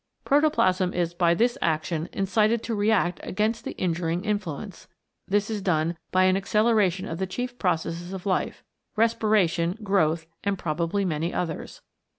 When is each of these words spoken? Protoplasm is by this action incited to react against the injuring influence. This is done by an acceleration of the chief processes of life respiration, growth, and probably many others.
Protoplasm 0.25 0.95
is 0.95 1.13
by 1.13 1.35
this 1.35 1.59
action 1.61 2.09
incited 2.11 2.63
to 2.63 2.73
react 2.73 3.19
against 3.21 3.63
the 3.65 3.73
injuring 3.77 4.25
influence. 4.25 4.87
This 5.27 5.47
is 5.47 5.61
done 5.61 5.95
by 6.11 6.23
an 6.23 6.35
acceleration 6.35 7.07
of 7.07 7.19
the 7.19 7.27
chief 7.27 7.59
processes 7.59 8.11
of 8.11 8.25
life 8.25 8.63
respiration, 8.95 9.77
growth, 9.83 10.25
and 10.43 10.57
probably 10.57 11.05
many 11.05 11.31
others. 11.31 11.83